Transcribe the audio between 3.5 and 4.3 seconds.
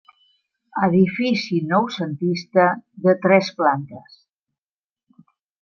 plantes.